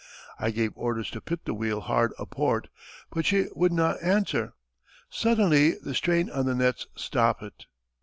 I 0.39 0.49
gave 0.49 0.71
orders 0.75 1.11
to 1.11 1.21
pit 1.21 1.45
the 1.45 1.53
wheel 1.53 1.79
hard 1.81 2.11
a 2.17 2.25
port, 2.25 2.69
but 3.11 3.23
she 3.23 3.45
wouldna 3.53 3.97
answer. 4.01 4.53
Suddenly 5.11 5.75
the 5.79 5.93
strain 5.93 6.27
on 6.31 6.47
the 6.47 6.55
nets 6.55 6.87
stoppit. 6.97 7.65